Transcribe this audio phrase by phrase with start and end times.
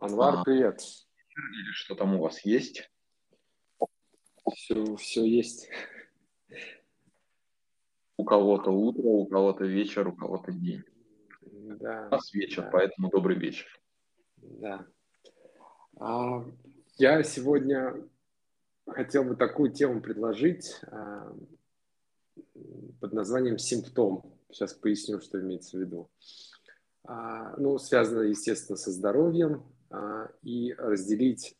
[0.00, 0.80] Анвар, а, привет.
[1.36, 2.90] Или что там у вас есть?
[4.54, 5.68] Все, все есть.
[8.16, 10.82] У кого-то утро, у кого-то вечер, у кого-то день.
[11.42, 12.06] Да.
[12.06, 12.70] У нас вечер, да.
[12.70, 13.66] поэтому добрый вечер.
[14.38, 14.86] Да.
[15.98, 16.46] А,
[16.96, 17.92] я сегодня
[18.86, 21.30] хотел бы такую тему предложить а,
[23.02, 24.34] под названием симптом.
[24.50, 26.10] Сейчас поясню, что имеется в виду.
[27.04, 29.62] А, ну, связано, естественно, со здоровьем
[30.42, 31.56] и разделить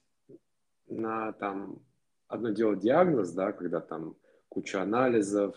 [0.86, 1.82] на там
[2.28, 4.16] одно дело диагноз, да, когда там
[4.48, 5.56] куча анализов,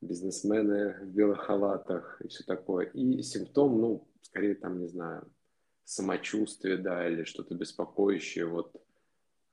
[0.00, 5.30] бизнесмены в белых халатах и все такое, и симптом, ну, скорее там, не знаю,
[5.84, 8.72] самочувствие, да, или что-то беспокоящее, вот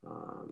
[0.03, 0.47] а,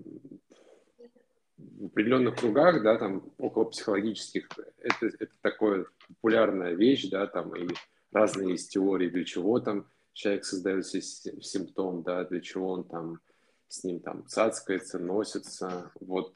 [1.57, 4.49] в определенных кругах, да, там около психологических,
[4.79, 7.67] это, это такое популярная вещь, да, там и
[8.11, 13.19] разные есть теории, для чего там человек создает себе симптом, да, для чего он там
[13.67, 15.91] с ним там цацкается, носится.
[15.99, 16.33] Вот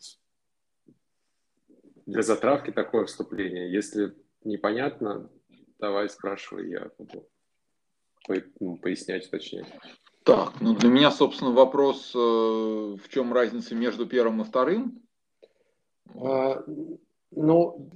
[2.06, 3.72] для затравки такое вступление.
[3.72, 5.30] Если непонятно,
[5.80, 7.28] давай спрашивай, я буду
[8.60, 9.68] ну, пояснять, уточнять.
[10.24, 15.02] Так, ну для меня, собственно, вопрос, э, в чем разница между первым и вторым?
[16.16, 16.64] А,
[17.32, 17.90] ну,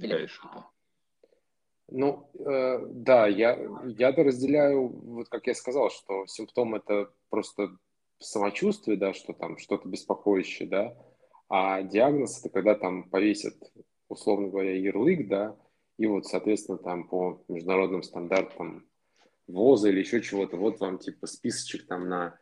[1.88, 7.76] ну, э, да, я, я-то разделяю, вот как я сказал, что симптом это просто
[8.18, 10.96] самочувствие, да, что там что-то беспокоящее, да,
[11.48, 13.54] а диагноз это когда там повесят,
[14.08, 15.56] условно говоря, ярлык, да,
[15.98, 18.86] и вот, соответственно, там по международным стандартам
[19.46, 22.38] ВОЗа или еще чего-то, вот вам типа списочек там на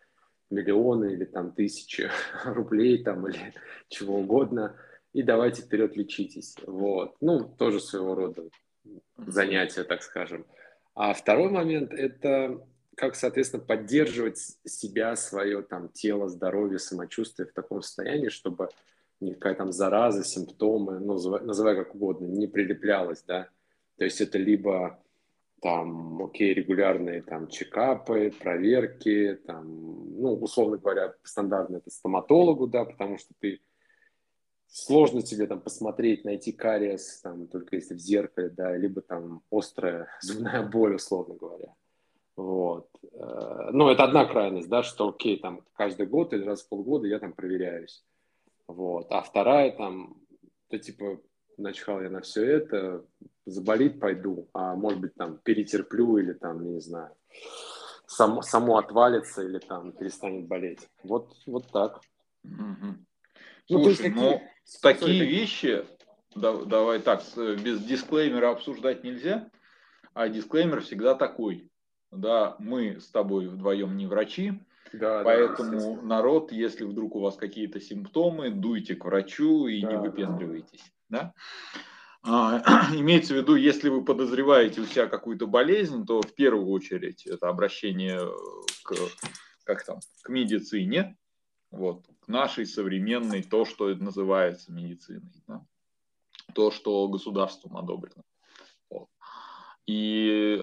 [0.51, 2.09] миллионы или там тысячи
[2.45, 3.53] рублей там или
[3.89, 4.77] чего угодно,
[5.13, 6.55] и давайте вперед лечитесь.
[6.67, 7.17] Вот.
[7.21, 8.49] Ну, тоже своего рода
[9.17, 10.47] занятие, так скажем.
[10.95, 12.67] А второй момент– это
[12.97, 18.69] как, соответственно, поддерживать себя, свое там тело, здоровье, самочувствие в таком состоянии, чтобы
[19.21, 23.49] никакая там зараза, симптомы, ну, называй как угодно, не прилеплялась, да.
[23.97, 25.03] То есть это либо
[25.63, 33.17] там, окей, регулярные там чекапы, проверки, там, ну, условно говоря, стандартно это стоматологу, да, потому
[33.17, 33.61] что ты
[34.73, 40.09] сложно тебе там посмотреть, найти кариес, там, только если в зеркале, да, либо там острая
[40.23, 41.75] зубная боль, условно говоря.
[42.37, 42.89] Вот.
[43.13, 47.07] Э, ну, это одна крайность, да, что окей, там каждый год или раз в полгода
[47.07, 48.03] я там проверяюсь.
[48.67, 49.07] Вот.
[49.11, 50.17] А вторая там,
[50.69, 51.21] то типа,
[51.59, 53.05] начхал я на все это,
[53.45, 57.15] заболит, пойду, а может быть там перетерплю или там, не знаю,
[58.07, 60.89] само, само отвалится или там перестанет болеть.
[61.03, 62.01] Вот, вот так.
[63.73, 63.79] Угу.
[63.79, 64.41] Ну, Слушай, ну,
[64.83, 65.85] такие, такие Sorry, вещи,
[66.35, 69.49] да, давай так, без дисклеймера обсуждать нельзя,
[70.15, 71.69] а дисклеймер всегда такой.
[72.11, 74.53] Да, мы с тобой вдвоем не врачи,
[74.93, 79.93] да, поэтому да, народ, если вдруг у вас какие-то симптомы, дуйте к врачу и да,
[79.93, 80.93] не выпендривайтесь.
[81.09, 81.33] Да?
[82.23, 82.63] А,
[82.95, 87.49] имеется в виду, если вы подозреваете у себя какую-то болезнь, то в первую очередь это
[87.49, 88.21] обращение
[88.85, 88.95] к,
[89.65, 91.17] как там, к медицине,
[91.73, 95.65] вот, к нашей современной, то, что называется медициной, да?
[96.55, 98.23] то, что государством одобрено.
[98.91, 99.09] Вот.
[99.87, 100.63] И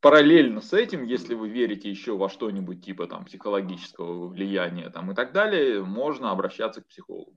[0.00, 5.14] параллельно с этим, если вы верите еще во что-нибудь типа там психологического влияния там, и
[5.14, 7.36] так далее, можно обращаться к психологу.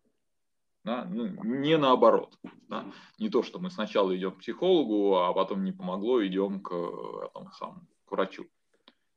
[0.84, 1.06] Да?
[1.06, 2.38] Ну, не наоборот.
[2.68, 2.86] Да?
[3.18, 7.52] Не то, что мы сначала идем к психологу, а потом не помогло, идем к, этому
[7.54, 8.46] самому, к врачу.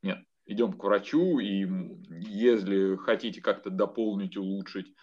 [0.02, 1.66] Нет идем к врачу, и
[2.10, 4.94] если хотите как-то дополнить, улучшить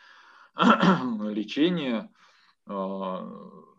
[0.55, 2.09] лечение,
[2.65, 3.21] а,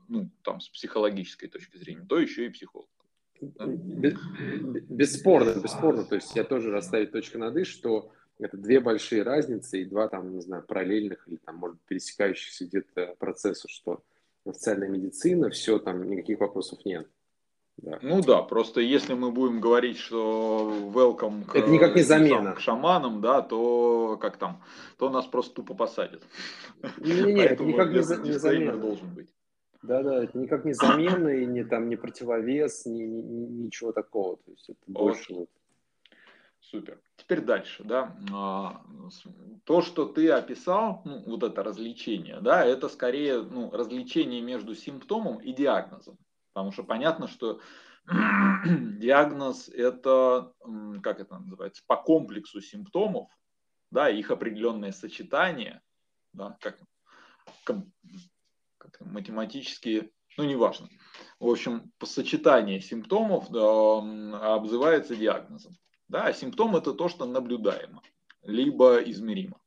[0.08, 2.88] ну, там, с психологической точки зрения, то еще и психолог.
[3.40, 6.04] Бесспорно, бесспорно.
[6.04, 10.08] То есть я тоже расставить точку над «и», что это две большие разницы и два
[10.08, 14.02] там, не знаю, параллельных или там, может, пересекающихся где-то процесса, что
[14.44, 17.08] официальная медицина, все, там никаких вопросов нет.
[17.78, 17.98] Да.
[18.02, 22.52] Ну да, просто если мы будем говорить, что welcome к, это никак не замена.
[22.52, 24.62] к шаманам, да, то как там,
[24.98, 26.22] то нас просто тупо посадят.
[26.98, 28.76] Нет, не, это никак не, за, не замена.
[28.76, 29.30] должен быть.
[29.82, 34.36] Да, да, это никак не замена и не там не противовес, ни, ни, ничего такого.
[34.36, 35.48] То есть это больше вот.
[36.60, 37.00] Супер.
[37.16, 38.16] Теперь дальше, да.
[38.32, 38.82] А,
[39.64, 45.38] то, что ты описал, ну, вот это развлечение, да, это скорее ну, развлечение между симптомом
[45.38, 46.16] и диагнозом.
[46.52, 47.60] Потому что понятно, что
[48.66, 50.52] диагноз это,
[51.02, 53.28] как это называется, по комплексу симптомов,
[53.90, 55.82] да, их определенное сочетание,
[56.32, 56.78] да, как,
[57.64, 57.76] как,
[59.00, 60.88] математические, ну, неважно.
[61.38, 65.76] В общем, по сочетанию симптомов да, обзывается диагнозом.
[66.08, 68.02] Да, а симптом это то, что наблюдаемо,
[68.42, 69.60] либо измеримо.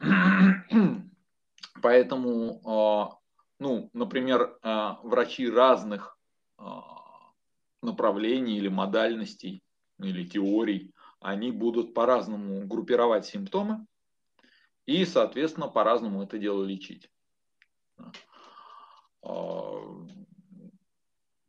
[1.82, 3.18] Поэтому, а,
[3.58, 6.18] ну, например, а, врачи разных
[7.82, 9.62] направлений или модальностей
[9.98, 13.86] или теорий, они будут по-разному группировать симптомы
[14.86, 17.10] и, соответственно, по-разному это дело лечить.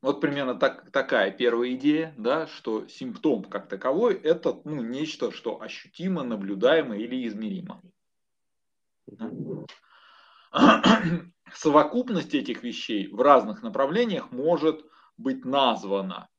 [0.01, 5.61] Вот примерно так, такая первая идея, да, что симптом как таковой– это ну, нечто, что
[5.61, 7.81] ощутимо, наблюдаемо или измеримо.
[11.53, 14.85] Совокупность этих вещей в разных направлениях может
[15.17, 16.29] быть названа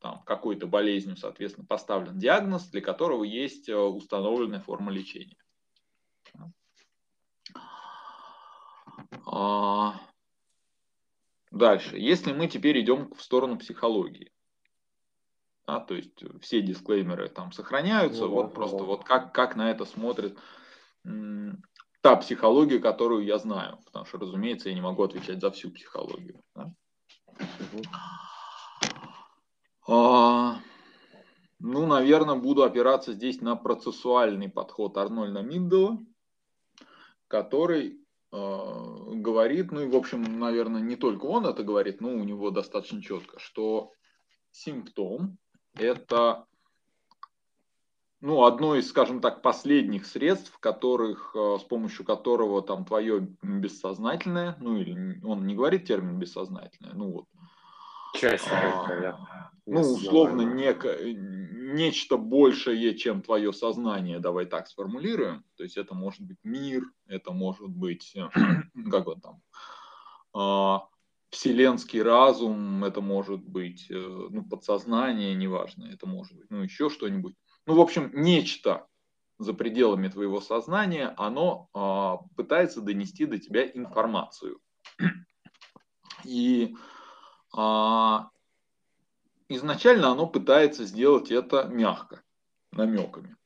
[0.00, 5.36] там, какой-то болезнью, соответственно, поставлен диагноз, для которого есть э, установленная форма лечения.
[9.26, 10.00] А,
[11.50, 11.98] Дальше.
[11.98, 14.32] Если мы теперь идем в сторону психологии,
[15.66, 18.84] да, то есть все дисклеймеры там сохраняются, ну, вот да, просто да.
[18.84, 20.38] вот как, как на это смотрит
[22.00, 26.42] та психология, которую я знаю, потому что, разумеется, я не могу отвечать за всю психологию.
[26.54, 26.72] Да?
[29.88, 30.60] А,
[31.58, 35.98] ну, наверное, буду опираться здесь на процессуальный подход Арнольда Миндела,
[37.28, 38.00] который
[38.32, 42.50] Э, говорит, ну и, в общем, наверное, не только он это говорит, но у него
[42.50, 43.92] достаточно четко, что
[44.52, 45.38] симптом–
[45.74, 46.46] это
[48.20, 54.56] ну, одно из, скажем так, последних средств, которых, э, с помощью которого там твое бессознательное,
[54.60, 57.24] ну или он не говорит термин бессознательное, ну вот.
[58.14, 65.44] Часть, а, Ну, условно, неко, нечто большее, чем твое сознание, давай так сформулируем.
[65.56, 68.28] То есть это может быть мир, это может быть, э,
[68.90, 69.42] как он там,
[70.34, 70.88] а,
[71.30, 73.94] вселенский разум, это может быть э,
[74.30, 77.34] ну, подсознание, неважно, это может быть ну, еще что-нибудь.
[77.66, 78.86] Ну, в общем, нечто
[79.38, 84.60] за пределами твоего сознания, оно а, пытается донести до тебя информацию.
[86.24, 86.76] И
[87.56, 88.28] а,
[89.48, 92.22] изначально оно пытается сделать это мягко,
[92.72, 93.36] намеками.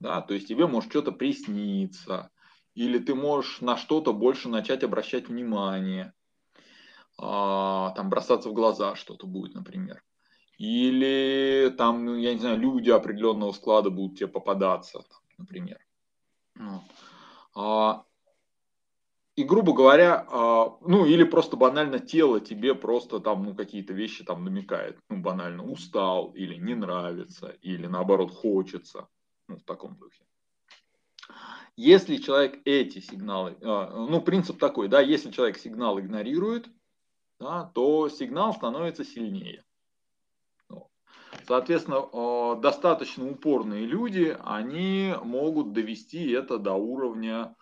[0.00, 0.20] Да?
[0.20, 2.30] То есть тебе может что-то присниться,
[2.74, 6.12] или ты можешь на что-то больше начать обращать внимание,
[7.18, 10.02] а, там бросаться в глаза что-то будет, например.
[10.58, 15.04] Или там, ну, я не знаю, люди определенного склада будут тебе попадаться,
[15.38, 15.78] например.
[17.54, 18.04] А,
[19.36, 24.24] и, грубо говоря, а, ну или просто банально тело тебе просто там ну, какие-то вещи
[24.24, 24.98] там намекает.
[25.08, 29.08] Ну, банально устал или не нравится, или наоборот хочется.
[29.46, 30.24] Ну, в таком духе.
[31.76, 36.68] Если человек эти сигналы, а, ну принцип такой, да, если человек сигнал игнорирует,
[37.38, 39.64] да, то сигнал становится сильнее.
[41.48, 47.56] Соответственно, а, достаточно упорные люди, они могут довести это до уровня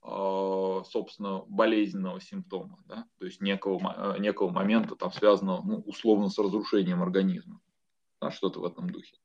[0.00, 3.04] а, собственно, болезненного симптома, да?
[3.18, 7.60] то есть некого, некого момента, там, связанного ну, условно с разрушением организма,
[8.20, 8.30] да?
[8.30, 9.16] что-то в этом духе.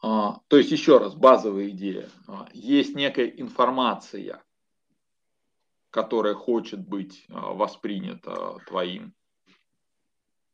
[0.00, 2.08] А, то есть, еще раз, базовая идея.
[2.28, 4.44] А, есть некая информация,
[5.90, 9.12] которая хочет быть воспринята твоим,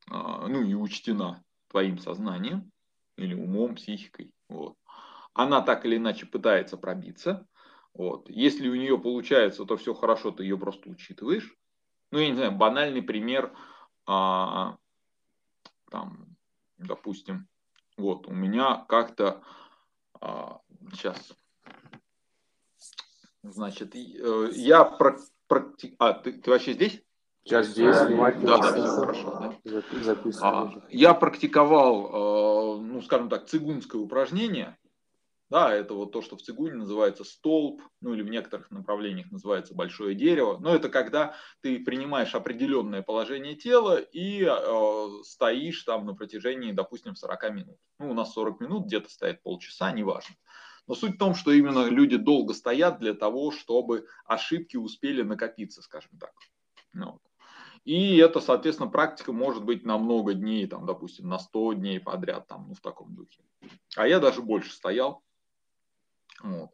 [0.08, 2.70] ну и учтена твоим сознанием
[3.16, 4.32] или умом, психикой.
[4.48, 4.76] Вот.
[5.34, 7.46] Она так или иначе пытается пробиться,
[7.96, 8.28] вот.
[8.28, 11.54] Если у нее получается, то все хорошо, ты ее просто учитываешь.
[12.10, 13.56] Ну, я не знаю, банальный пример,
[14.06, 14.76] а,
[15.90, 16.36] там,
[16.76, 17.48] допустим,
[17.96, 19.42] вот, у меня как-то,
[20.20, 20.60] а,
[20.92, 21.34] сейчас,
[23.42, 25.96] значит, э, я практи...
[25.98, 27.02] А, ты, ты вообще здесь?
[27.46, 27.94] Сейчас здесь.
[27.94, 29.56] Да, да, все хорошо.
[29.64, 29.82] Да?
[30.42, 34.76] А, я практиковал, э, ну, скажем так, цигунское упражнение,
[35.48, 39.76] да, это вот то, что в цигуне называется столб, ну или в некоторых направлениях называется
[39.76, 40.58] большое дерево.
[40.58, 47.14] Но это когда ты принимаешь определенное положение тела и э, стоишь там на протяжении, допустим,
[47.14, 47.78] 40 минут.
[48.00, 50.34] Ну, у нас 40 минут, где-то стоит полчаса, неважно.
[50.88, 55.80] Но суть в том, что именно люди долго стоят для того, чтобы ошибки успели накопиться,
[55.80, 56.32] скажем так.
[56.92, 57.20] Ну,
[57.86, 62.48] и это, соответственно, практика может быть на много дней, там, допустим, на 100 дней подряд,
[62.48, 63.40] там, ну, в таком духе.
[63.94, 65.22] А я даже больше стоял.
[66.42, 66.70] Вот.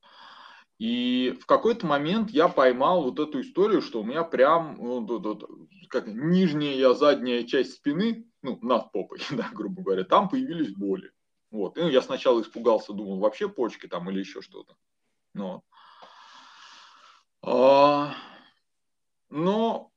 [0.78, 5.26] И в какой-то момент я поймал вот эту историю, что у меня прям вот, вот,
[5.26, 5.50] вот,
[5.88, 11.12] как нижняя задняя часть спины, ну, над попой, да, грубо говоря, там появились боли.
[11.50, 11.76] Вот.
[11.76, 14.74] И я сначала испугался, думал, вообще почки там или еще что-то.
[15.34, 15.62] Ну вот.
[17.42, 18.14] А,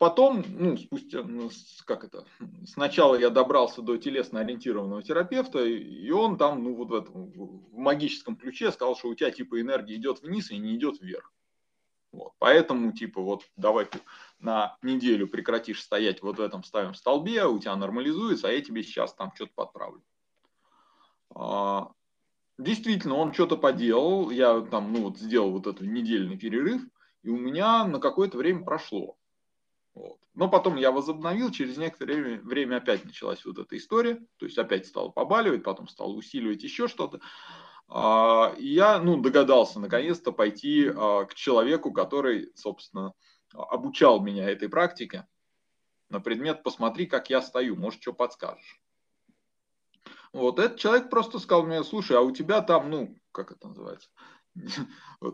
[0.05, 1.49] потом, ну, спустя, ну,
[1.85, 2.25] как это,
[2.67, 8.35] сначала я добрался до телесно-ориентированного терапевта, и он там, ну, вот в этом, в магическом
[8.35, 11.33] ключе сказал, что у тебя, типа, энергия идет вниз и не идет вверх.
[12.11, 12.33] Вот.
[12.37, 13.99] Поэтому, типа, вот давай ты
[14.37, 18.83] на неделю прекратишь стоять вот в этом ставим столбе, у тебя нормализуется, а я тебе
[18.83, 20.03] сейчас там что-то подправлю.
[21.33, 21.89] А,
[22.59, 26.83] действительно, он что-то поделал, я там, ну, вот сделал вот этот недельный перерыв,
[27.23, 29.17] и у меня на какое-то время прошло.
[30.35, 34.57] Но потом я возобновил, через некоторое время, время опять началась вот эта история, то есть
[34.57, 37.21] опять стало побаливать, потом стало усиливать еще что-то.
[37.87, 43.13] А, я ну, догадался наконец-то пойти а, к человеку, который, собственно,
[43.53, 45.25] обучал меня этой практике
[46.09, 48.81] на предмет «посмотри, как я стою, может, что подскажешь».
[50.33, 54.09] Вот этот человек просто сказал мне, слушай, а у тебя там, ну, как это называется,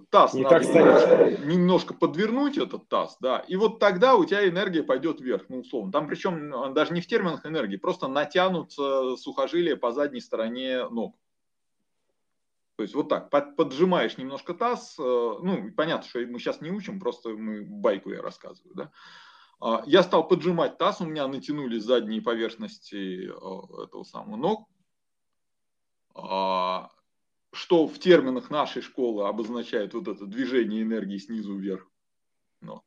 [0.09, 4.83] таз не надо немножко, немножко подвернуть этот таз, да, и вот тогда у тебя энергия
[4.83, 5.91] пойдет вверх, ну, условно.
[5.91, 11.15] Там причем а, даже не в терминах энергии, просто натянутся сухожилия по задней стороне ног.
[12.77, 16.71] То есть вот так, под, поджимаешь немножко таз, э, ну, понятно, что мы сейчас не
[16.71, 18.91] учим, просто мы байку я рассказываю, да.
[19.59, 24.67] А, я стал поджимать таз, у меня натянулись задние поверхности э, этого самого ног,
[26.15, 26.89] а,
[27.53, 31.88] что в терминах нашей школы обозначает вот это движение энергии снизу вверх.
[32.62, 32.84] Вот.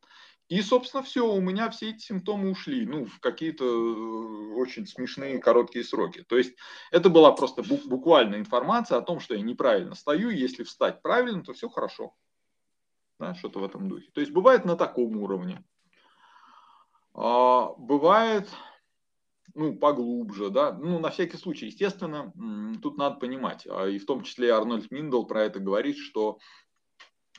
[0.49, 5.39] И, собственно, все, у меня все эти симптомы ушли, ну, в какие-то э, очень смешные
[5.39, 6.23] короткие сроки.
[6.23, 6.55] То есть
[6.91, 11.55] это была просто буквальная информация о том, что я неправильно стою, если встать правильно, то
[11.55, 12.15] все хорошо.
[13.19, 14.11] Да, что-то в этом духе.
[14.13, 15.65] То есть бывает на таком уровне.
[17.15, 18.49] А, бывает
[19.55, 22.33] ну, поглубже, да, ну, на всякий случай, естественно,
[22.83, 26.39] тут надо понимать, а, и в том числе Арнольд Миндл про это говорит, что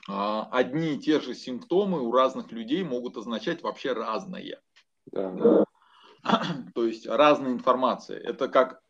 [0.07, 4.62] а, одни и те же симптомы у разных людей могут означать вообще разное.
[5.12, 5.65] Да.
[6.74, 8.19] То есть разная информация.
[8.19, 8.81] Это как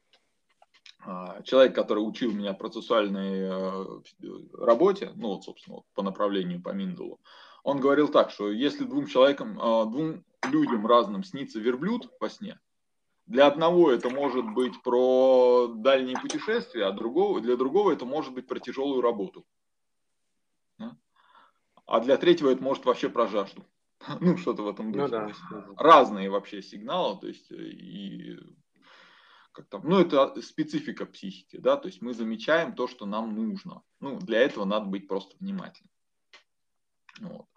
[1.03, 3.49] а, человек, который учил меня процессуальной
[4.53, 7.19] работе, ну вот, собственно, по направлению по Миндулу,
[7.63, 12.59] он говорил так, что если двум человекам, двум людям разным снится верблюд во сне,
[13.25, 18.47] для одного это может быть про дальние путешествия, а другого, для другого это может быть
[18.47, 19.45] про тяжелую работу.
[21.87, 23.65] А для третьего это может вообще про жажду.
[24.19, 25.05] Ну, что-то в этом духе.
[25.05, 25.65] Ну, да.
[25.77, 28.37] Разные вообще сигналы, то есть и
[29.51, 33.83] как там, ну, это специфика психики, да, то есть мы замечаем то, что нам нужно.
[34.01, 35.91] Ну, для этого надо быть просто внимательным.
[37.21, 37.47] Вот.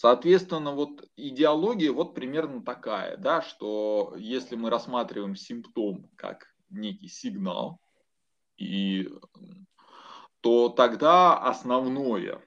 [0.00, 7.80] Соответственно, вот идеология вот примерно такая, да, что если мы рассматриваем симптом как некий сигнал,
[8.56, 9.08] и,
[10.40, 12.40] то тогда основное,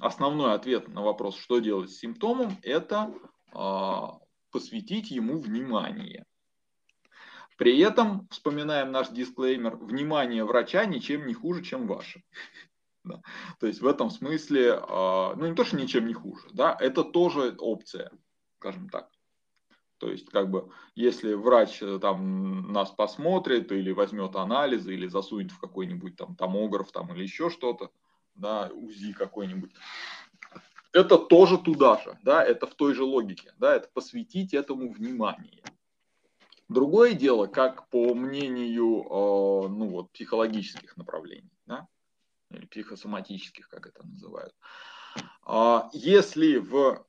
[0.00, 3.14] основной ответ на вопрос, что делать с симптомом, это
[3.52, 4.18] а,
[4.50, 6.24] посвятить ему внимание.
[7.56, 12.24] При этом, вспоминаем наш дисклеймер, внимание врача ничем не хуже, чем ваше.
[13.06, 13.22] Да.
[13.60, 17.04] То есть в этом смысле, а, ну не то, что ничем не хуже, да, это
[17.04, 18.10] тоже опция,
[18.58, 19.08] скажем так.
[19.98, 25.52] То есть, как бы, если врач э, там нас посмотрит или возьмет анализы, или засунет
[25.52, 27.90] в какой-нибудь там томограф там, или еще что-то,
[28.34, 29.72] да, УЗИ какой-нибудь,
[30.92, 35.62] это тоже туда же, да, это в той же логике, да, это посвятить этому внимание.
[36.68, 41.88] Другое дело, как по мнению, э, ну вот, психологических направлений, да,
[42.50, 44.54] или психосоматических, как это называют.
[45.42, 47.06] А, если в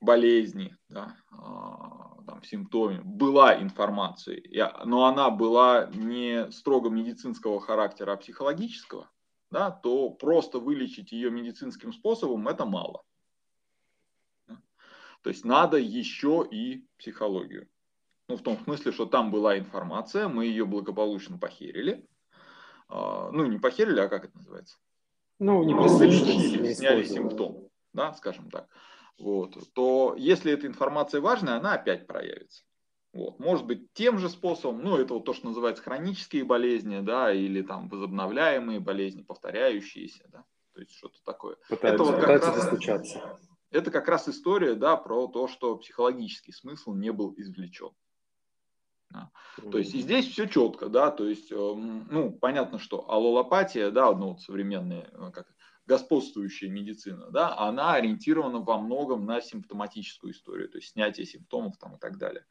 [0.00, 4.40] болезни, да, а, там, симптоме была информация,
[4.84, 9.10] но она была не строго медицинского характера, а психологического,
[9.50, 13.04] да, то просто вылечить ее медицинским способом это мало.
[15.22, 17.68] То есть надо еще и психологию.
[18.28, 22.19] Ну, в том смысле, что там была информация, мы ее благополучно похерили, а,
[22.90, 24.76] ну, не похерили, а как это называется?
[25.38, 28.68] Ну, не залечили, сняли симптом, да, скажем так.
[29.18, 32.62] Вот, то если эта информация важная, она опять проявится.
[33.12, 33.38] Вот.
[33.40, 37.60] Может быть, тем же способом, ну, это вот то, что называется хронические болезни, да, или
[37.60, 40.44] там возобновляемые болезни, повторяющиеся, да,
[40.74, 41.56] то есть что-то такое.
[41.68, 43.38] Пытаются, это вот как раз, достучаться.
[43.70, 47.90] Это как раз история, да, про то, что психологический смысл не был извлечен.
[49.10, 49.30] Да.
[49.70, 54.12] То есть и здесь все четко, да, то есть, эм, ну, понятно, что аллопатия, да,
[54.12, 55.48] ну, вот современная, э, как
[55.86, 61.96] господствующая медицина, да, она ориентирована во многом на симптоматическую историю, то есть снятие симптомов там
[61.96, 62.46] и так далее.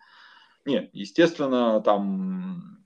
[0.65, 2.79] Нет, естественно, там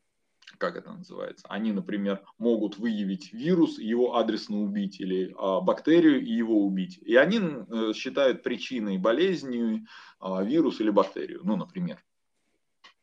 [0.64, 6.32] как это называется, они, например, могут выявить вирус, его адресно убить, или а, бактерию и
[6.32, 7.00] его убить.
[7.00, 9.86] И они э, считают причиной болезни
[10.20, 12.02] а, вирус или бактерию, ну, например.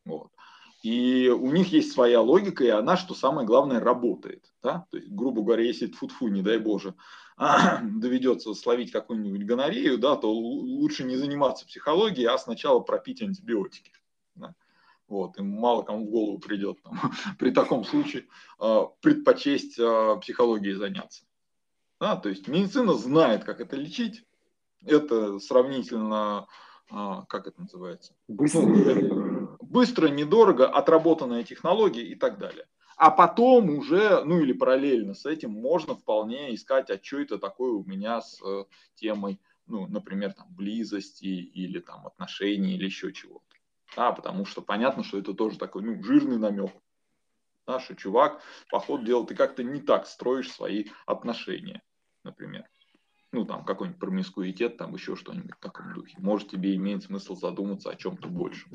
[0.06, 0.30] Вот.
[0.82, 4.50] И у них есть своя логика, и она, что самое главное, работает.
[4.62, 4.86] Да?
[4.90, 6.94] То есть, грубо говоря, если тфу не дай боже,
[7.82, 13.92] доведется словить какую-нибудь гонорею, да, то лучше не заниматься психологией, а сначала пропить антибиотики.
[14.34, 14.54] Да?
[15.06, 16.98] Вот, и мало кому в голову придет там,
[17.38, 18.26] при таком случае
[18.60, 21.24] э, предпочесть э, психологией заняться.
[21.98, 24.24] Да, то есть медицина знает, как это лечить.
[24.86, 26.46] Это сравнительно,
[26.90, 26.94] э,
[27.28, 28.14] как это называется?
[28.28, 29.19] Быстро, недорого.
[29.70, 32.66] Быстро, недорого, отработанная технология и так далее.
[32.96, 37.70] А потом уже, ну или параллельно с этим, можно вполне искать, а что это такое
[37.70, 38.64] у меня с э,
[38.96, 43.44] темой, ну, например, там, близости или там отношений или еще чего-то.
[43.96, 46.72] Да, потому что понятно, что это тоже такой ну, жирный намек.
[47.64, 51.80] Да, чувак, по ходу дела, ты как-то не так строишь свои отношения,
[52.24, 52.68] например.
[53.32, 56.16] Ну, там, какой-нибудь промискуитет, там еще что-нибудь в таком духе.
[56.18, 58.66] Может, тебе имеет смысл задуматься о чем-то больше.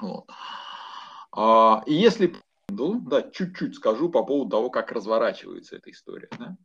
[0.00, 0.26] Вот.
[1.32, 2.34] А, и если
[2.68, 6.28] да, чуть-чуть скажу по поводу того, как разворачивается эта история.
[6.38, 6.56] Да?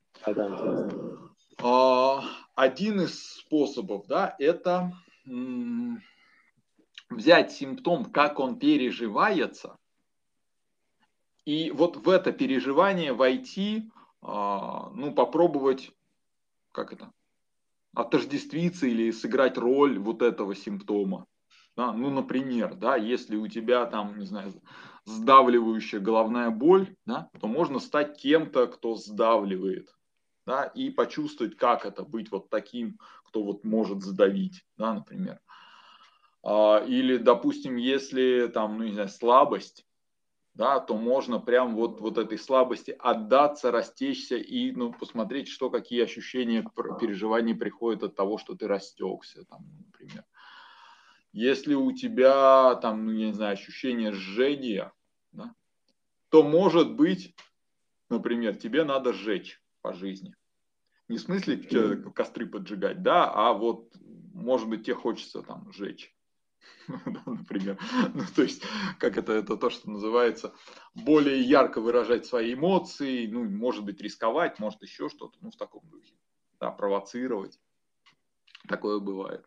[1.59, 2.23] А,
[2.55, 4.91] один из способов, да, это
[5.27, 6.01] м-
[7.09, 9.77] взять симптом, как он переживается,
[11.45, 15.91] и вот в это переживание войти, а, ну, попробовать,
[16.71, 17.11] как это,
[17.93, 21.25] отождествиться или сыграть роль вот этого симптома.
[21.81, 21.93] Да?
[21.93, 24.53] Ну, например, да, если у тебя там, не знаю,
[25.05, 29.89] сдавливающая головная боль, да, то можно стать кем-то, кто сдавливает,
[30.45, 35.39] да, и почувствовать, как это быть вот таким, кто вот может сдавить, да, например.
[36.43, 39.83] А, или, допустим, если там, ну не знаю, слабость,
[40.53, 46.03] да, то можно прям вот, вот этой слабости отдаться, растечься и ну, посмотреть, что какие
[46.03, 46.63] ощущения,
[46.99, 50.23] переживания приходят от того, что ты растекся, там, например.
[51.33, 54.91] Если у тебя там, ну, я не знаю, ощущение жжения,
[55.31, 55.53] да,
[56.29, 57.35] то может быть,
[58.09, 60.35] например, тебе надо сжечь по жизни.
[61.07, 61.57] Не в смысле
[62.15, 63.93] костры поджигать, да, а вот,
[64.33, 66.13] может быть, тебе хочется там сжечь.
[67.25, 67.79] например.
[68.13, 68.63] Ну, то есть,
[68.99, 70.53] как это, это то, что называется,
[70.93, 75.87] более ярко выражать свои эмоции, ну, может быть, рисковать, может, еще что-то, ну, в таком
[75.89, 76.13] духе.
[76.59, 77.59] Да, провоцировать.
[78.67, 79.45] Такое бывает.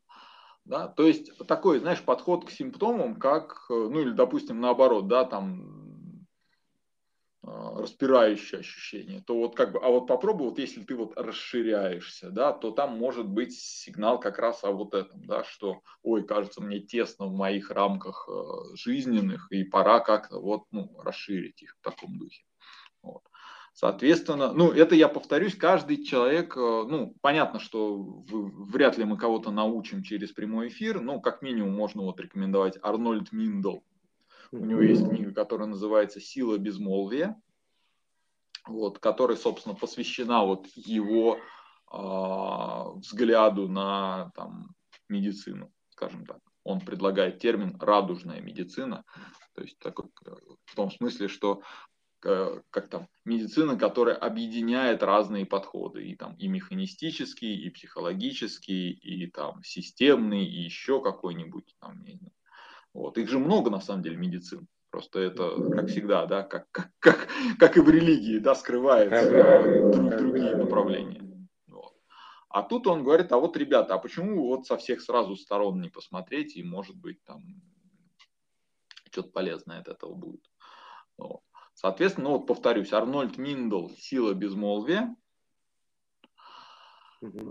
[0.65, 5.25] Да, то есть такой, знаешь, подход к симптомам, как, э, ну или, допустим, наоборот, да,
[5.25, 6.27] там
[7.43, 7.47] э,
[7.81, 12.53] распирающее ощущение, то вот как бы, а вот попробуй, вот если ты вот расширяешься, да,
[12.53, 16.81] то там может быть сигнал как раз о вот этом, да, что, ой, кажется, мне
[16.81, 22.19] тесно в моих рамках э, жизненных, и пора как-то вот, ну, расширить их в таком
[22.19, 22.45] духе.
[23.03, 23.23] Вот.
[23.75, 29.51] Соответственно, ну, это я повторюсь, каждый человек, э, ну, понятно, что вряд ли мы кого-то
[29.51, 33.79] научим через прямой эфир, но как минимум можно вот рекомендовать Арнольд Миндл.
[34.53, 37.37] У него есть книга, которая называется «Сила безмолвия»,
[38.65, 41.39] вот, которая, собственно, посвящена вот его
[41.93, 44.69] э, взгляду на там,
[45.09, 46.39] медицину, скажем так.
[46.63, 49.05] Он предлагает термин «радужная медицина»,
[49.57, 50.31] то есть такой, э,
[50.65, 51.63] в том смысле, что
[52.25, 59.63] как там, медицина, которая объединяет разные подходы, и там и механистический, и психологический, и там
[59.63, 62.33] системный, и еще какой-нибудь там, не знаю.
[62.95, 63.19] Вот.
[63.19, 64.67] Их же много на самом деле медицин.
[64.91, 70.17] Просто это, как всегда, да, как, как, как, как и в религии, да, скрывается друг,
[70.17, 71.49] другие направления.
[71.67, 71.95] Вот.
[72.49, 75.89] А тут он говорит, а вот, ребята, а почему вот со всех сразу сторон не
[75.89, 77.43] посмотреть, и может быть там
[79.11, 80.49] что-то полезное от этого будет.
[81.19, 81.41] Вот.
[81.75, 85.15] Соответственно, ну вот повторюсь, Арнольд Миндл «Сила безмолвия».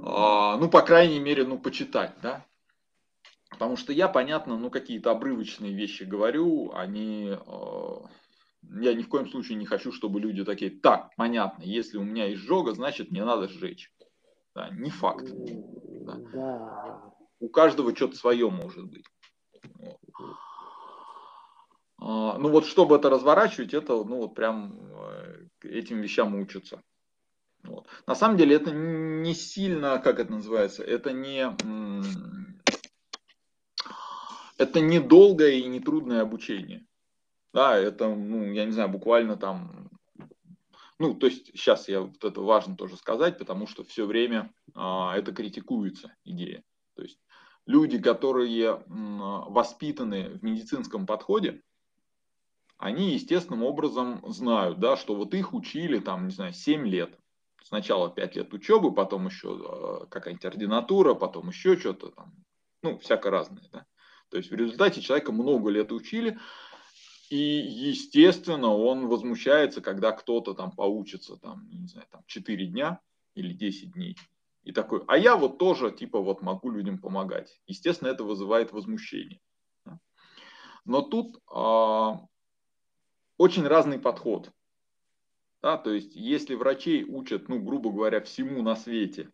[0.05, 2.45] А, ну, по крайней мере, ну, почитать, да.
[3.49, 7.38] Потому что я, понятно, ну, какие-то обрывочные вещи говорю, они...
[7.45, 8.07] Э,
[8.81, 12.33] я ни в коем случае не хочу, чтобы люди такие, так, понятно, если у меня
[12.33, 13.91] изжога, значит, мне надо сжечь.
[14.55, 15.27] Да, не факт.
[15.27, 16.15] Да.
[16.33, 17.13] Да.
[17.39, 19.05] У каждого что-то свое может быть.
[19.75, 19.97] Вот.
[22.05, 26.83] А, ну вот, чтобы это разворачивать, это, ну вот прям э, этим вещам учатся.
[27.63, 27.87] Вот.
[28.05, 31.47] На самом деле это не сильно, как это называется, это не,
[34.57, 36.85] это не долгое и не трудное обучение.
[37.53, 39.89] Да, это, ну, я не знаю, буквально там,
[40.99, 45.15] ну, то есть сейчас я вот это важно тоже сказать, потому что все время а,
[45.15, 46.63] это критикуется идея.
[46.95, 47.19] То есть
[47.65, 51.61] люди, которые воспитаны в медицинском подходе,
[52.84, 57.17] они естественным образом знают, да, что вот их учили там, не знаю, 7 лет.
[57.63, 62.34] Сначала 5 лет учебы, потом еще э, какая-нибудь ординатура, потом еще что-то там,
[62.82, 63.86] ну, всяко разное, да.
[64.30, 66.38] То есть в результате человека много лет учили,
[67.30, 73.00] и, естественно, он возмущается, когда кто-то там поучится, там, не знаю, там 4 дня
[73.34, 74.17] или 10 дней.
[74.63, 77.62] И такой, а я вот тоже, типа, вот могу людям помогать.
[77.65, 79.39] Естественно, это вызывает возмущение.
[80.86, 82.19] Но тут а,
[83.43, 84.51] очень разный подход.
[85.62, 89.29] Да, то есть, если врачей учат, ну, грубо говоря, всему на свете,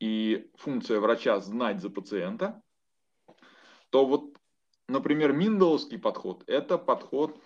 [0.00, 2.62] и функция врача знать за пациента,
[3.90, 4.38] то вот,
[4.88, 7.38] например, Миндаловский подход– это подход,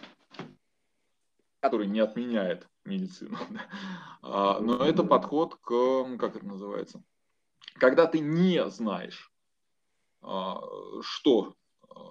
[1.59, 3.37] который не отменяет медицину.
[4.23, 7.03] А, но это подход к, как это называется,
[7.75, 9.33] когда ты не знаешь,
[10.21, 10.61] а,
[11.01, 11.55] что,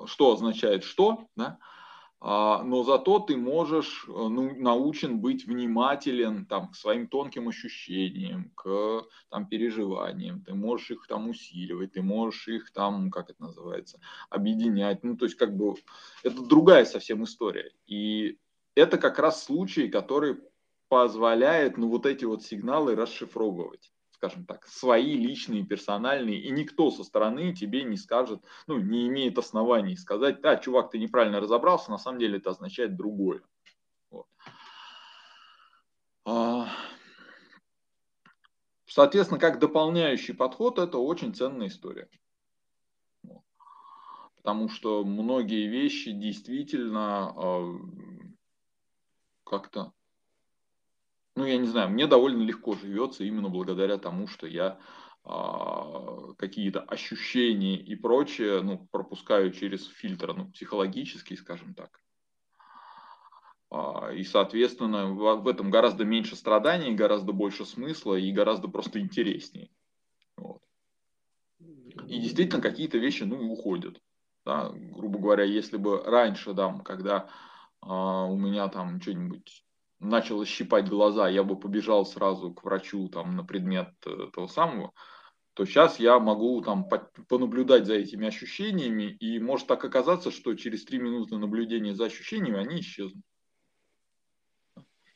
[0.06, 1.60] что означает что, да,
[2.22, 9.04] но зато ты можешь, э, ну, научен быть внимателен там, к своим тонким ощущениям, к
[9.30, 15.04] там, переживаниям, ты можешь их там усиливать, ты можешь их там, как это называется, объединять.
[15.04, 15.76] Ну, то есть, как бы,
[16.24, 17.72] это другая совсем история.
[17.88, 18.38] И
[18.76, 20.40] это как раз случай, который
[20.90, 27.06] позволяет, ну, вот эти вот сигналы расшифровывать скажем так, свои личные, персональные, и никто со
[27.06, 31.98] стороны тебе не скажет, ну, не имеет оснований сказать, да, чувак, ты неправильно разобрался, на
[31.98, 33.42] самом деле это означает другое.
[34.12, 34.28] Вот.
[36.26, 36.68] А,
[38.86, 42.10] соответственно, как дополняющий подход, это очень ценная история.
[44.36, 47.74] Потому что многие вещи действительно а,
[49.46, 49.94] как-то
[51.40, 54.78] ну, я не знаю, мне довольно легко живется именно благодаря тому, что я
[55.24, 62.02] а, какие-то ощущения и прочее, ну, пропускаю через фильтр, ну, психологический, скажем так.
[63.72, 69.70] А, и, соответственно, в, этом гораздо меньше страданий, гораздо больше смысла и гораздо просто интереснее.
[70.36, 70.62] Вот.
[71.60, 74.02] И действительно какие-то вещи, ну, уходят.
[74.46, 77.30] Да, грубо говоря, если бы раньше, да, когда
[77.80, 79.64] а, у меня там что-нибудь
[80.00, 84.94] начало щипать глаза, я бы побежал сразу к врачу там, на предмет э, того самого,
[85.54, 86.88] то сейчас я могу там
[87.28, 92.60] понаблюдать за этими ощущениями, и может так оказаться, что через три минуты наблюдения за ощущениями
[92.60, 93.24] они исчезнут.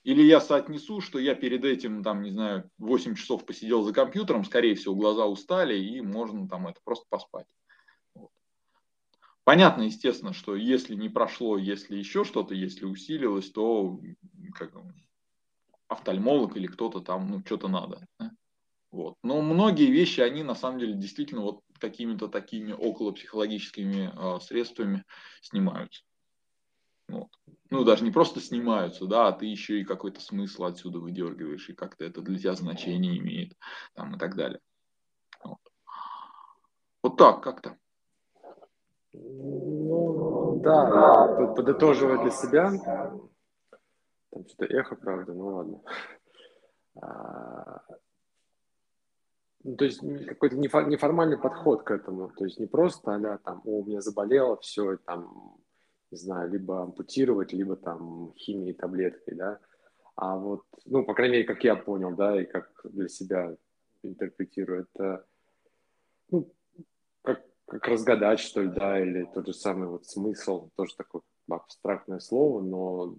[0.04, 4.44] Или я соотнесу, что я перед этим, там, не знаю, 8 часов посидел за компьютером,
[4.44, 7.48] скорее всего, глаза устали, и можно там это просто поспать.
[9.44, 14.00] Понятно, естественно, что если не прошло, если еще что-то, если усилилось, то
[14.54, 14.74] как,
[15.88, 18.06] офтальмолог или кто-то там, ну, что-то надо.
[18.92, 19.16] Вот.
[19.24, 25.04] Но многие вещи, они на самом деле действительно вот какими-то такими около психологическими э, средствами
[25.42, 26.04] снимаются.
[27.10, 27.28] Вот.
[27.70, 31.74] Ну, даже не просто снимаются, да, а ты еще и какой-то смысл отсюда выдергиваешь, и
[31.74, 33.58] как-то это для тебя значение имеет,
[33.94, 34.60] там, и так далее.
[35.44, 35.58] Вот,
[37.02, 37.78] вот так как-то.
[39.14, 42.72] Ну, да, подытоживая для себя,
[44.32, 45.82] там что-то эхо, правда, ну ладно.
[47.02, 47.82] А,
[49.64, 52.30] ну, то есть какой-то неформальный подход к этому.
[52.30, 55.58] То есть не просто, да, там, о, у меня заболело, все, там,
[56.12, 59.60] не знаю, либо ампутировать, либо там химией, таблеткой, да.
[60.16, 63.56] А вот, ну, по крайней мере, как я понял, да, и как для себя
[64.04, 65.26] интерпретирую, это,
[67.68, 72.62] как, разгадать, что ли, да, или тот же самый вот смысл, тоже такое абстрактное слово,
[72.62, 73.16] но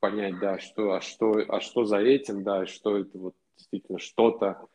[0.00, 4.66] понять, да, что, а что, а что за этим, да, что это вот действительно что-то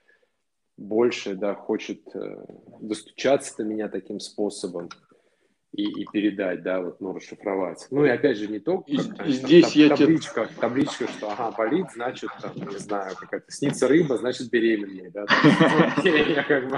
[0.78, 2.46] больше, да, хочет э,
[2.80, 4.90] достучаться до меня таким способом
[5.74, 7.88] и, и передать, да, вот, ну, расшифровать.
[7.92, 10.56] Ну, и опять же, не только, и, там, здесь там, я табличка, тебе...
[10.60, 15.26] табличка, что, ага, болит, значит, там, не знаю, какая-то снится рыба, значит, беременный, да,
[16.04, 16.78] я как бы,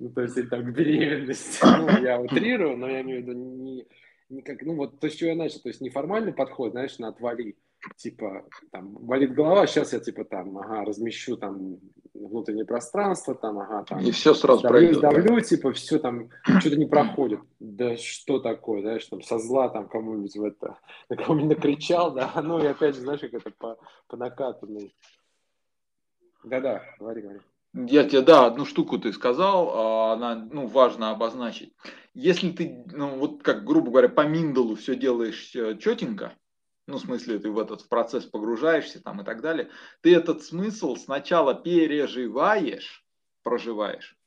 [0.00, 3.86] ну, то есть, это к беременности, ну, я утрирую, но я имею в виду не
[4.30, 7.56] никак, ну вот то, с чего я начал, то есть неформальный подход, знаешь, на отвали,
[7.96, 11.78] типа, там, болит голова, сейчас я, типа, там, ага, размещу там
[12.14, 14.00] внутреннее пространство, там, ага, там.
[14.00, 15.00] И все сразу давлю, пройдет.
[15.00, 15.40] Давлю, да?
[15.40, 17.40] типа, все там, что-то не проходит.
[17.58, 22.32] Да что такое, знаешь, там, со зла там кому-нибудь в это, на кого-нибудь накричал, да,
[22.42, 24.94] ну и опять же, знаешь, как это по, по накатанной.
[26.44, 27.40] Да-да, говори, говори.
[27.72, 31.72] Я тебе, да, одну штуку ты сказал, а она, ну, важно обозначить.
[32.14, 36.32] Если ты, ну, вот как, грубо говоря, по Миндалу все делаешь э, четенько,
[36.90, 39.70] ну, в смысле, ты в этот процесс погружаешься там и так далее,
[40.02, 43.04] ты этот смысл сначала переживаешь,
[43.42, 44.18] проживаешь,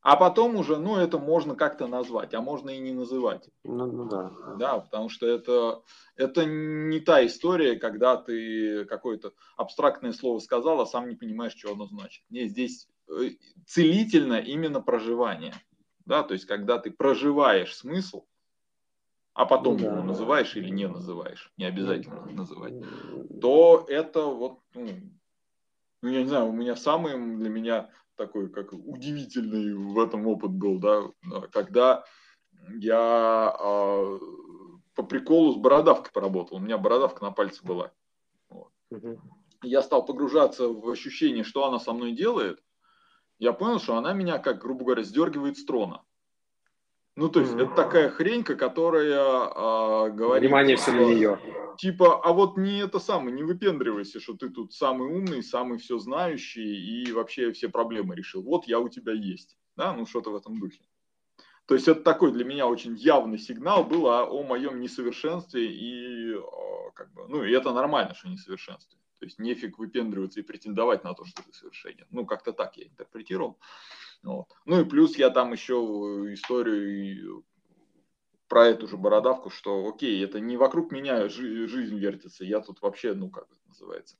[0.00, 3.48] А потом уже, ну, это можно как-то назвать, а можно и не называть.
[3.64, 4.32] Ну, ну да.
[4.58, 5.82] Да, потому что это,
[6.16, 11.72] это не та история, когда ты какое-то абстрактное слово сказал, а сам не понимаешь, что
[11.72, 12.24] оно значит.
[12.30, 13.30] Не, здесь э,
[13.66, 15.54] целительно именно проживание.
[16.06, 18.24] Да, то есть, когда ты проживаешь смысл,
[19.34, 19.92] а потом ну, да.
[19.92, 22.74] его называешь или не называешь, не обязательно называть,
[23.40, 24.88] то это вот, ну,
[26.02, 30.52] ну, я не знаю, у меня самый для меня такой, как удивительный в этом опыт
[30.52, 31.02] был, да,
[31.50, 32.04] когда
[32.78, 34.18] я э,
[34.94, 36.56] по приколу с бородавкой поработал.
[36.56, 37.92] У меня бородавка на пальце была.
[38.48, 38.70] Вот.
[38.90, 39.20] Угу.
[39.62, 42.62] Я стал погружаться в ощущение, что она со мной делает.
[43.38, 46.02] Я понял, что она меня, как грубо говоря, сдергивает с трона.
[47.16, 47.66] Ну, то есть, mm-hmm.
[47.66, 50.42] это такая хренька, которая а, говорит...
[50.42, 51.38] Внимание все на нее.
[51.78, 55.98] Типа, а вот не это самое, не выпендривайся, что ты тут самый умный, самый все
[55.98, 58.42] знающий и вообще все проблемы решил.
[58.42, 59.56] Вот я у тебя есть.
[59.76, 60.80] Да, ну что-то в этом духе.
[61.66, 66.34] То есть это такой для меня очень явный сигнал был о, о моем несовершенстве и
[66.34, 68.98] о, как бы, ну и это нормально, что несовершенстве.
[69.18, 72.06] То есть нефиг выпендриваться и претендовать на то, что ты совершенен.
[72.10, 73.58] Ну как-то так я интерпретировал.
[74.24, 74.46] Вот.
[74.64, 75.74] Ну и плюс я там еще
[76.32, 77.44] историю
[78.48, 82.80] про эту же бородавку, что окей, это не вокруг меня жи- жизнь вертится, я тут
[82.82, 84.16] вообще, ну как это называется,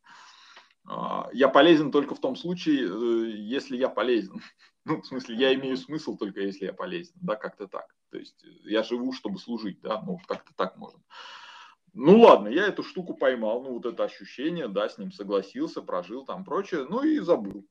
[0.87, 4.41] а, я полезен только в том случае, э, если я полезен.
[4.87, 7.87] Ну, в смысле, я имею смысл только если я полезен, да, как-то так.
[8.11, 11.01] То есть я живу, чтобы служить, да, ну, как-то так можно.
[11.95, 16.27] Ну ладно, я эту штуку поймал, ну вот это ощущение, да, с ним согласился, прожил
[16.27, 17.67] там прочее, ну и забыл.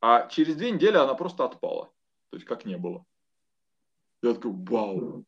[0.00, 1.86] А через две недели она просто отпала.
[2.30, 3.04] То есть как не было.
[4.22, 5.24] Я такой, вау.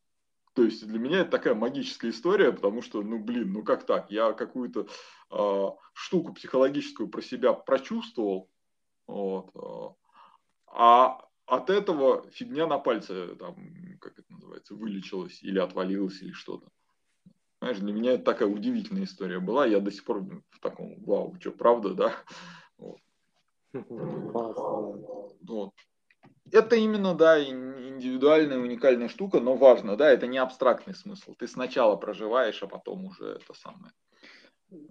[0.54, 4.10] То есть для меня это такая магическая история, потому что, ну блин, ну как так?
[4.10, 4.88] Я какую-то
[5.30, 8.48] э, штуку психологическую про себя прочувствовал,
[9.06, 9.94] вот, э,
[10.68, 13.56] а от этого фигня на пальце, там,
[14.00, 16.68] как это называется, вылечилась или отвалилась или что-то.
[17.60, 19.66] Знаешь, для меня это такая удивительная история была.
[19.66, 22.14] Я до сих пор в таком, вау, что, правда, да?
[23.88, 25.36] Вот.
[25.42, 25.70] Вот.
[26.52, 31.34] Это именно, да, индивидуальная, уникальная штука, но важно, да, это не абстрактный смысл.
[31.38, 33.92] Ты сначала проживаешь, а потом уже это самое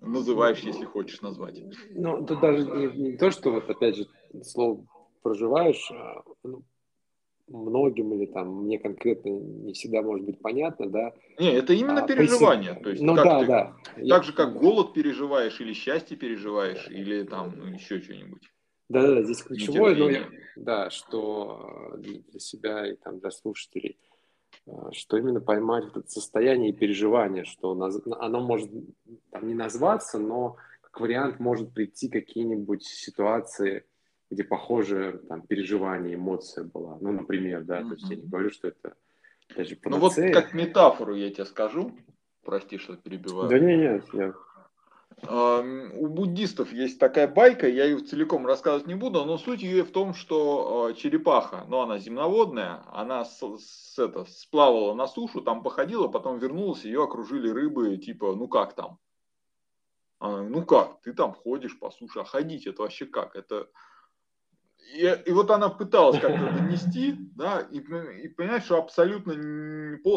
[0.01, 1.61] называешь, если хочешь назвать.
[1.89, 4.07] Ну, тут даже не, не то, что вот опять же
[4.43, 4.85] слово
[5.21, 6.63] проживаешь, а, ну,
[7.47, 11.13] многим или там мне конкретно не всегда может быть понятно, да.
[11.39, 12.75] Не, это именно а, переживание.
[12.75, 13.75] То есть, ну да, ты, да.
[13.95, 14.23] Так Я...
[14.23, 18.49] же, как голод переживаешь, или счастье переживаешь, или там ну, еще что-нибудь.
[18.89, 23.97] Да, да, здесь ключевое, но я, да, что э, для себя и там для слушателей,
[24.67, 28.69] э, что именно поймать это состояние и переживание, что оно может
[29.31, 33.85] там, не назваться, но как вариант может прийти какие-нибудь ситуации,
[34.29, 36.97] где похожее там, переживание, эмоция была.
[37.01, 37.87] Ну, например, да, mm-hmm.
[37.87, 38.95] то есть я не говорю, что это
[39.55, 41.91] даже Ну вот как метафору я тебе скажу,
[42.43, 43.49] прости, что перебиваю.
[43.49, 44.33] Да не, нет, я
[45.29, 49.91] у буддистов есть такая байка, я ее целиком рассказывать не буду, но суть ее в
[49.91, 55.63] том, что а, черепаха, ну, она земноводная, она с, с, это, сплавала на сушу, там
[55.63, 58.99] походила, потом вернулась, ее окружили рыбы, типа, ну как там?
[60.19, 63.35] Ну как, ты там ходишь по суше, а ходить это вообще как?
[63.35, 63.69] Это
[64.93, 69.33] и, и вот она пыталась как-то донести, да, и, и понимаешь, что абсолютно,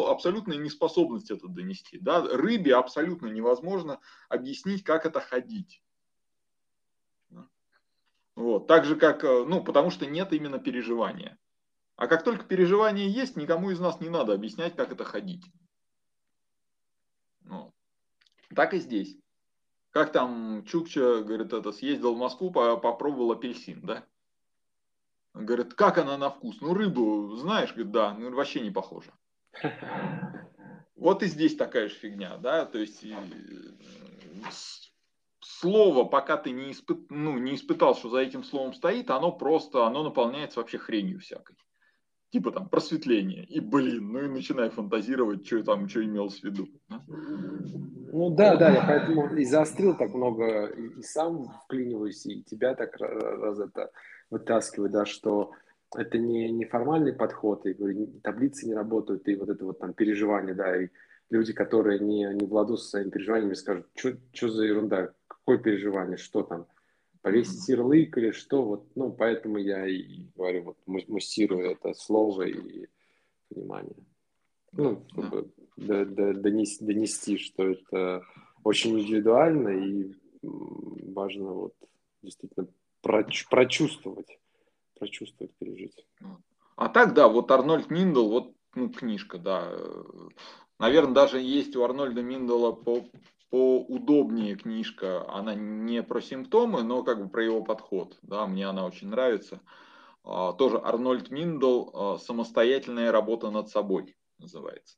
[0.07, 1.99] абсолютная неспособность это донести.
[1.99, 2.21] Да?
[2.21, 5.83] Рыбе абсолютно невозможно объяснить, как это ходить.
[8.35, 8.67] Вот.
[8.67, 11.37] Так же, как, э, ну, потому что нет именно переживания.
[11.97, 15.45] А как только переживание есть, никому из нас не надо объяснять, как это ходить.
[17.43, 17.73] Вот.
[18.55, 19.17] Так и здесь.
[19.91, 24.05] Как там Чукча, говорит, это съездил в Москву, попробовал апельсин, да?
[25.33, 26.59] Говорят, как она на вкус?
[26.61, 27.71] Ну, рыбу знаешь?
[27.71, 29.11] Говорит, да, ну, вообще не похоже.
[30.95, 33.05] Вот и здесь такая же фигня, да, то есть
[35.39, 39.85] слово, пока ты не, испыт, ну, не испытал, что за этим словом стоит, оно просто,
[39.85, 41.55] оно наполняется вообще хренью всякой.
[42.31, 43.43] Типа там просветление.
[43.45, 46.67] И, блин, ну и начинай фантазировать, что там, что имелось в виду.
[46.87, 47.01] Да?
[47.07, 52.75] Ну да, да, я поэтому и заострил так много, и, и сам вклиниваюсь, и тебя
[52.75, 53.91] так раз это
[54.29, 55.51] вытаскивать, да, что
[55.95, 59.93] это не, не формальный подход, и говорю, таблицы не работают, и вот это вот там
[59.93, 60.89] переживание, да, и
[61.29, 66.67] люди, которые не, не со своими переживаниями, скажут, что за ерунда, какое переживание, что там,
[67.21, 72.87] повесить ярлык или что, вот, ну, поэтому я и говорю, вот, муссирую это слово и
[73.49, 73.95] понимание.
[74.71, 78.23] Ну, чтобы донести, донести, что это
[78.63, 81.73] очень индивидуально и важно вот
[82.21, 82.67] действительно
[83.01, 84.39] прочувствовать,
[84.97, 86.05] прочувствовать, пережить.
[86.75, 89.73] А так, да, вот Арнольд Миндл, вот ну, книжка, да.
[90.79, 93.03] Наверное, даже есть у Арнольда Миндала по,
[93.49, 95.29] поудобнее книжка.
[95.29, 98.17] Она не про симптомы, но как бы про его подход.
[98.21, 99.61] Да, мне она очень нравится.
[100.23, 104.97] А, тоже Арнольд Миндл а, «Самостоятельная работа над собой» называется.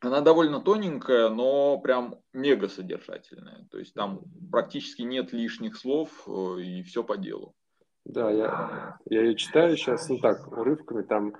[0.00, 3.66] Она довольно тоненькая, но прям мега содержательная.
[3.70, 7.54] То есть там практически нет лишних слов э, и все по делу.
[8.04, 11.34] Да, я, я ее читаю сейчас, ну так, урывками, там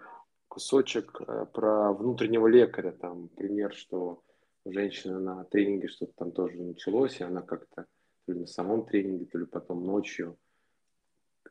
[0.49, 4.23] кусочек э, про внутреннего лекаря, там пример, что
[4.67, 7.87] женщина на тренинге что-то там тоже началось, и она как-то
[8.27, 10.37] то ли на самом тренинге, то ли потом ночью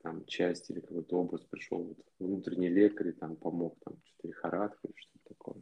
[0.03, 4.79] там часть или какой-то образ пришел, вот, внутренний лекарь, и там помог, там что-то лихорадка
[4.83, 5.61] или что-то такое.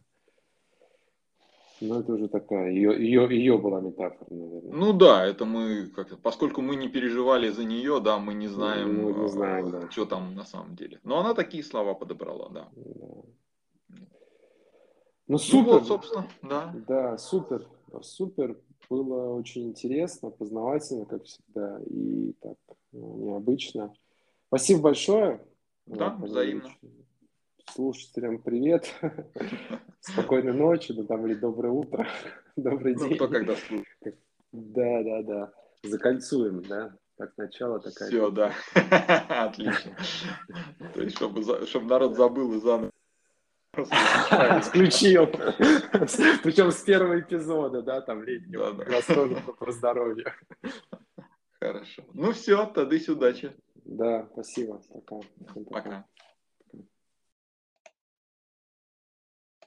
[1.81, 4.73] Ну, это уже такая, ее, ее, ее была метафора, наверное.
[4.73, 9.03] Ну да, это мы, как поскольку мы не переживали за нее, да, мы не знаем,
[9.03, 9.91] мы не знаем да.
[9.91, 10.99] что там на самом деле.
[11.03, 12.69] Но она такие слова подобрала, да.
[12.75, 13.97] да.
[15.27, 15.65] Ну, супер.
[15.65, 16.73] Ну, вот, собственно, да.
[16.88, 17.67] Да, супер,
[18.01, 18.57] супер.
[18.88, 22.57] Было очень интересно, познавательно, как всегда, и так
[22.91, 23.91] ну, необычно.
[24.47, 25.41] Спасибо большое.
[25.88, 26.69] Да, взаимно
[27.71, 28.93] слушателям привет,
[29.99, 32.08] спокойной ночи, ну там или доброе утро,
[32.56, 33.15] добрый ну, день.
[33.15, 34.19] кто когда слушает.
[34.51, 35.54] Да, да, да.
[35.84, 36.95] Закольцуем, да?
[37.17, 38.10] Как начало, такая.
[38.10, 38.54] Все, да.
[39.45, 39.95] Отлично.
[40.93, 42.91] То есть, чтобы, чтобы народ забыл и заново.
[43.78, 45.28] Исключил.
[46.43, 48.73] Причем с первого эпизода, да, там летнего.
[48.73, 49.54] Да, да.
[49.58, 50.34] про здоровье.
[51.60, 52.04] Хорошо.
[52.13, 53.51] Ну все, тогда удачи.
[53.86, 54.82] Да, спасибо.
[54.93, 55.21] Пока.
[55.69, 56.06] Пока.